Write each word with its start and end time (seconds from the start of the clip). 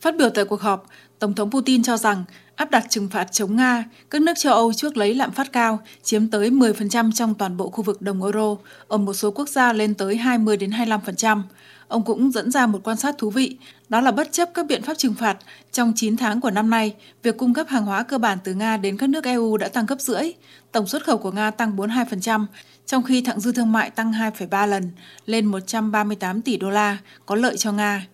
Phát 0.00 0.16
biểu 0.16 0.30
tại 0.30 0.44
cuộc 0.44 0.60
họp, 0.60 0.86
Tổng 1.18 1.34
thống 1.34 1.50
Putin 1.50 1.82
cho 1.82 1.96
rằng 1.96 2.24
áp 2.56 2.70
đặt 2.70 2.84
trừng 2.88 3.08
phạt 3.08 3.32
chống 3.32 3.56
Nga, 3.56 3.84
các 4.10 4.22
nước 4.22 4.32
châu 4.38 4.54
Âu 4.54 4.72
trước 4.72 4.96
lấy 4.96 5.14
lạm 5.14 5.32
phát 5.32 5.52
cao, 5.52 5.78
chiếm 6.02 6.30
tới 6.30 6.50
10% 6.50 7.12
trong 7.12 7.34
toàn 7.34 7.56
bộ 7.56 7.70
khu 7.70 7.82
vực 7.82 8.02
đồng 8.02 8.22
euro, 8.22 8.56
ở 8.88 8.98
một 8.98 9.14
số 9.14 9.30
quốc 9.30 9.48
gia 9.48 9.72
lên 9.72 9.94
tới 9.94 10.16
20 10.16 10.56
đến 10.56 10.70
25%. 10.70 11.42
Ông 11.88 12.04
cũng 12.04 12.32
dẫn 12.32 12.50
ra 12.50 12.66
một 12.66 12.80
quan 12.84 12.96
sát 12.96 13.18
thú 13.18 13.30
vị, 13.30 13.56
đó 13.88 14.00
là 14.00 14.10
bất 14.10 14.32
chấp 14.32 14.48
các 14.54 14.66
biện 14.66 14.82
pháp 14.82 14.94
trừng 14.98 15.14
phạt, 15.14 15.36
trong 15.72 15.92
9 15.96 16.16
tháng 16.16 16.40
của 16.40 16.50
năm 16.50 16.70
nay, 16.70 16.94
việc 17.22 17.36
cung 17.38 17.54
cấp 17.54 17.66
hàng 17.68 17.84
hóa 17.84 18.02
cơ 18.02 18.18
bản 18.18 18.38
từ 18.44 18.54
Nga 18.54 18.76
đến 18.76 18.96
các 18.96 19.08
nước 19.08 19.24
EU 19.24 19.56
đã 19.56 19.68
tăng 19.68 19.86
gấp 19.86 20.00
rưỡi. 20.00 20.32
Tổng 20.72 20.86
xuất 20.86 21.04
khẩu 21.04 21.18
của 21.18 21.32
Nga 21.32 21.50
tăng 21.50 21.76
42%, 21.76 22.46
trong 22.86 23.02
khi 23.02 23.22
thặng 23.22 23.40
dư 23.40 23.52
thương 23.52 23.72
mại 23.72 23.90
tăng 23.90 24.12
2,3 24.12 24.66
lần, 24.66 24.90
lên 25.26 25.46
138 25.46 26.42
tỷ 26.42 26.56
đô 26.56 26.70
la, 26.70 26.98
có 27.26 27.34
lợi 27.34 27.56
cho 27.56 27.72
Nga. 27.72 28.06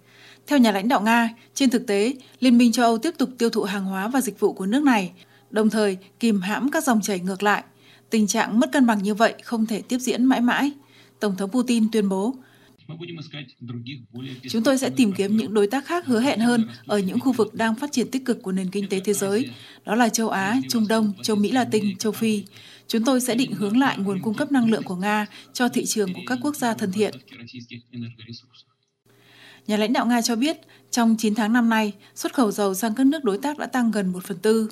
Theo 0.46 0.58
nhà 0.58 0.72
lãnh 0.72 0.88
đạo 0.88 1.00
Nga, 1.00 1.34
trên 1.54 1.70
thực 1.70 1.86
tế, 1.86 2.14
Liên 2.40 2.58
minh 2.58 2.72
châu 2.72 2.84
Âu 2.84 2.98
tiếp 2.98 3.14
tục 3.18 3.30
tiêu 3.38 3.50
thụ 3.50 3.62
hàng 3.62 3.84
hóa 3.84 4.08
và 4.08 4.20
dịch 4.20 4.40
vụ 4.40 4.52
của 4.52 4.66
nước 4.66 4.82
này, 4.82 5.12
đồng 5.50 5.70
thời 5.70 5.96
kìm 6.20 6.40
hãm 6.40 6.70
các 6.70 6.84
dòng 6.84 7.00
chảy 7.02 7.20
ngược 7.20 7.42
lại. 7.42 7.64
Tình 8.10 8.26
trạng 8.26 8.60
mất 8.60 8.72
cân 8.72 8.86
bằng 8.86 9.02
như 9.02 9.14
vậy 9.14 9.34
không 9.42 9.66
thể 9.66 9.82
tiếp 9.82 9.98
diễn 9.98 10.24
mãi 10.24 10.40
mãi. 10.40 10.70
Tổng 11.20 11.36
thống 11.36 11.50
Putin 11.50 11.90
tuyên 11.90 12.08
bố, 12.08 12.34
Chúng 14.50 14.64
tôi 14.64 14.78
sẽ 14.78 14.90
tìm 14.90 15.12
kiếm 15.12 15.36
những 15.36 15.54
đối 15.54 15.66
tác 15.66 15.86
khác 15.86 16.06
hứa 16.06 16.20
hẹn 16.20 16.40
hơn 16.40 16.68
ở 16.86 16.98
những 16.98 17.20
khu 17.20 17.32
vực 17.32 17.54
đang 17.54 17.74
phát 17.74 17.92
triển 17.92 18.10
tích 18.10 18.24
cực 18.24 18.42
của 18.42 18.52
nền 18.52 18.70
kinh 18.70 18.88
tế 18.88 19.00
thế 19.00 19.12
giới, 19.12 19.50
đó 19.84 19.94
là 19.94 20.08
châu 20.08 20.28
Á, 20.28 20.60
Trung 20.68 20.88
Đông, 20.88 21.12
châu 21.22 21.36
Mỹ 21.36 21.52
Latin, 21.52 21.96
châu 21.96 22.12
Phi. 22.12 22.44
Chúng 22.88 23.04
tôi 23.04 23.20
sẽ 23.20 23.34
định 23.34 23.52
hướng 23.52 23.78
lại 23.78 23.98
nguồn 23.98 24.22
cung 24.22 24.34
cấp 24.34 24.52
năng 24.52 24.70
lượng 24.70 24.82
của 24.82 24.96
Nga 24.96 25.26
cho 25.52 25.68
thị 25.68 25.84
trường 25.84 26.14
của 26.14 26.20
các 26.26 26.38
quốc 26.42 26.56
gia 26.56 26.74
thân 26.74 26.92
thiện. 26.92 27.14
Nhà 29.66 29.76
lãnh 29.76 29.92
đạo 29.92 30.06
Nga 30.06 30.22
cho 30.22 30.36
biết, 30.36 30.56
trong 30.90 31.16
9 31.18 31.34
tháng 31.34 31.52
năm 31.52 31.68
nay, 31.68 31.92
xuất 32.14 32.34
khẩu 32.34 32.50
dầu 32.50 32.74
sang 32.74 32.94
các 32.94 33.06
nước 33.06 33.24
đối 33.24 33.38
tác 33.38 33.58
đã 33.58 33.66
tăng 33.66 33.90
gần 33.90 34.12
1 34.12 34.24
phần 34.24 34.38
tư. 34.38 34.68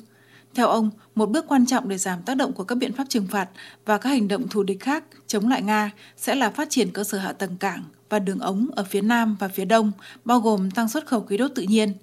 Theo 0.55 0.67
ông, 0.67 0.89
một 1.15 1.29
bước 1.29 1.45
quan 1.47 1.65
trọng 1.65 1.89
để 1.89 1.97
giảm 1.97 2.21
tác 2.21 2.37
động 2.37 2.53
của 2.53 2.63
các 2.63 2.75
biện 2.75 2.93
pháp 2.93 3.09
trừng 3.09 3.27
phạt 3.31 3.49
và 3.85 3.97
các 3.97 4.09
hành 4.09 4.27
động 4.27 4.47
thù 4.47 4.63
địch 4.63 4.79
khác 4.79 5.03
chống 5.27 5.49
lại 5.49 5.61
Nga 5.61 5.91
sẽ 6.17 6.35
là 6.35 6.49
phát 6.49 6.69
triển 6.69 6.91
cơ 6.91 7.03
sở 7.03 7.17
hạ 7.17 7.33
tầng 7.33 7.57
cảng 7.57 7.83
và 8.09 8.19
đường 8.19 8.39
ống 8.39 8.67
ở 8.75 8.83
phía 8.83 9.01
Nam 9.01 9.37
và 9.39 9.47
phía 9.47 9.65
Đông, 9.65 9.91
bao 10.25 10.39
gồm 10.39 10.71
tăng 10.71 10.89
xuất 10.89 11.05
khẩu 11.05 11.21
khí 11.21 11.37
đốt 11.37 11.51
tự 11.55 11.63
nhiên. 11.63 11.93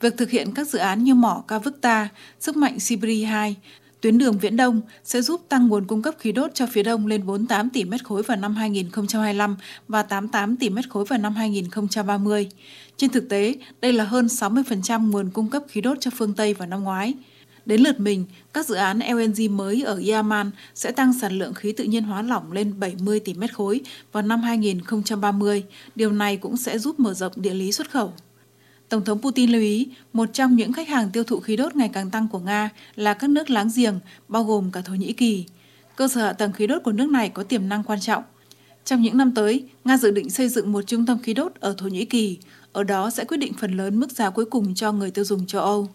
Việc 0.00 0.16
thực 0.16 0.30
hiện 0.30 0.54
các 0.54 0.68
dự 0.68 0.78
án 0.78 1.04
như 1.04 1.14
mỏ 1.14 1.44
Kavukta, 1.48 2.08
sức 2.40 2.56
mạnh 2.56 2.80
Sibri 2.80 3.22
2 3.22 3.56
Tuyến 4.02 4.18
đường 4.18 4.38
Viễn 4.38 4.56
Đông 4.56 4.80
sẽ 5.04 5.22
giúp 5.22 5.40
tăng 5.48 5.68
nguồn 5.68 5.86
cung 5.86 6.02
cấp 6.02 6.14
khí 6.18 6.32
đốt 6.32 6.50
cho 6.54 6.66
phía 6.66 6.82
Đông 6.82 7.06
lên 7.06 7.26
48 7.26 7.70
tỷ 7.70 7.84
mét 7.84 8.04
khối 8.04 8.22
vào 8.22 8.36
năm 8.36 8.54
2025 8.54 9.56
và 9.88 10.02
88 10.02 10.56
tỷ 10.56 10.70
mét 10.70 10.90
khối 10.90 11.04
vào 11.04 11.18
năm 11.18 11.34
2030. 11.34 12.48
Trên 12.96 13.10
thực 13.10 13.28
tế, 13.28 13.54
đây 13.80 13.92
là 13.92 14.04
hơn 14.04 14.26
60% 14.26 15.10
nguồn 15.10 15.30
cung 15.30 15.50
cấp 15.50 15.62
khí 15.68 15.80
đốt 15.80 15.98
cho 16.00 16.10
phương 16.16 16.34
Tây 16.34 16.54
vào 16.54 16.68
năm 16.68 16.82
ngoái. 16.82 17.14
Đến 17.66 17.80
lượt 17.80 18.00
mình, 18.00 18.24
các 18.52 18.66
dự 18.66 18.74
án 18.74 18.98
LNG 18.98 19.56
mới 19.56 19.82
ở 19.82 20.02
Yaman 20.10 20.50
sẽ 20.74 20.92
tăng 20.92 21.12
sản 21.20 21.38
lượng 21.38 21.54
khí 21.54 21.72
tự 21.72 21.84
nhiên 21.84 22.04
hóa 22.04 22.22
lỏng 22.22 22.52
lên 22.52 22.80
70 22.80 23.20
tỷ 23.20 23.34
mét 23.34 23.54
khối 23.54 23.80
vào 24.12 24.22
năm 24.22 24.42
2030. 24.42 25.64
Điều 25.94 26.12
này 26.12 26.36
cũng 26.36 26.56
sẽ 26.56 26.78
giúp 26.78 27.00
mở 27.00 27.14
rộng 27.14 27.32
địa 27.36 27.54
lý 27.54 27.72
xuất 27.72 27.90
khẩu. 27.90 28.12
Tổng 28.92 29.04
thống 29.04 29.20
Putin 29.20 29.50
lưu 29.50 29.60
ý, 29.60 29.88
một 30.12 30.28
trong 30.32 30.56
những 30.56 30.72
khách 30.72 30.88
hàng 30.88 31.10
tiêu 31.10 31.24
thụ 31.24 31.40
khí 31.40 31.56
đốt 31.56 31.76
ngày 31.76 31.90
càng 31.92 32.10
tăng 32.10 32.28
của 32.28 32.38
Nga 32.38 32.70
là 32.94 33.14
các 33.14 33.30
nước 33.30 33.50
láng 33.50 33.70
giềng, 33.76 33.98
bao 34.28 34.44
gồm 34.44 34.70
cả 34.72 34.80
Thổ 34.80 34.94
Nhĩ 34.94 35.12
Kỳ. 35.12 35.44
Cơ 35.96 36.08
sở 36.08 36.20
hạ 36.20 36.32
tầng 36.32 36.52
khí 36.52 36.66
đốt 36.66 36.82
của 36.82 36.92
nước 36.92 37.10
này 37.10 37.28
có 37.28 37.42
tiềm 37.42 37.68
năng 37.68 37.84
quan 37.84 38.00
trọng. 38.00 38.22
Trong 38.84 39.02
những 39.02 39.16
năm 39.16 39.34
tới, 39.34 39.64
Nga 39.84 39.96
dự 39.96 40.10
định 40.10 40.30
xây 40.30 40.48
dựng 40.48 40.72
một 40.72 40.82
trung 40.82 41.06
tâm 41.06 41.18
khí 41.22 41.34
đốt 41.34 41.52
ở 41.60 41.74
Thổ 41.78 41.86
Nhĩ 41.86 42.04
Kỳ, 42.04 42.38
ở 42.72 42.82
đó 42.84 43.10
sẽ 43.10 43.24
quyết 43.24 43.36
định 43.36 43.52
phần 43.60 43.76
lớn 43.76 44.00
mức 44.00 44.12
giá 44.12 44.30
cuối 44.30 44.44
cùng 44.44 44.74
cho 44.74 44.92
người 44.92 45.10
tiêu 45.10 45.24
dùng 45.24 45.46
châu 45.46 45.62
Âu. 45.62 45.88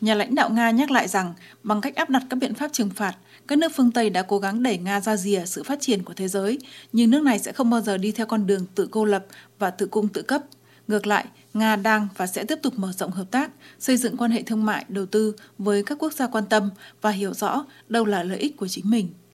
Nhà 0.00 0.14
lãnh 0.14 0.34
đạo 0.34 0.50
Nga 0.50 0.70
nhắc 0.70 0.90
lại 0.90 1.08
rằng, 1.08 1.34
bằng 1.62 1.80
cách 1.80 1.96
áp 1.96 2.10
đặt 2.10 2.22
các 2.30 2.36
biện 2.36 2.54
pháp 2.54 2.72
trừng 2.72 2.90
phạt, 2.90 3.14
các 3.48 3.58
nước 3.58 3.72
phương 3.76 3.90
Tây 3.90 4.10
đã 4.10 4.22
cố 4.22 4.38
gắng 4.38 4.62
đẩy 4.62 4.78
Nga 4.78 5.00
ra 5.00 5.16
rìa 5.16 5.42
sự 5.46 5.62
phát 5.62 5.80
triển 5.80 6.02
của 6.02 6.14
thế 6.14 6.28
giới, 6.28 6.58
nhưng 6.92 7.10
nước 7.10 7.22
này 7.22 7.38
sẽ 7.38 7.52
không 7.52 7.70
bao 7.70 7.80
giờ 7.80 7.98
đi 7.98 8.12
theo 8.12 8.26
con 8.26 8.46
đường 8.46 8.66
tự 8.74 8.88
cô 8.90 9.04
lập 9.04 9.26
và 9.58 9.70
tự 9.70 9.86
cung 9.86 10.08
tự 10.08 10.22
cấp. 10.22 10.42
Ngược 10.88 11.06
lại, 11.06 11.24
Nga 11.54 11.76
đang 11.76 12.08
và 12.16 12.26
sẽ 12.26 12.44
tiếp 12.44 12.58
tục 12.62 12.74
mở 12.76 12.92
rộng 12.92 13.10
hợp 13.10 13.30
tác, 13.30 13.50
xây 13.78 13.96
dựng 13.96 14.16
quan 14.16 14.30
hệ 14.30 14.42
thương 14.42 14.64
mại, 14.64 14.84
đầu 14.88 15.06
tư 15.06 15.34
với 15.58 15.82
các 15.82 15.98
quốc 15.98 16.12
gia 16.12 16.26
quan 16.26 16.44
tâm 16.46 16.70
và 17.00 17.10
hiểu 17.10 17.34
rõ 17.34 17.64
đâu 17.88 18.04
là 18.04 18.22
lợi 18.22 18.38
ích 18.38 18.56
của 18.56 18.68
chính 18.68 18.90
mình. 18.90 19.14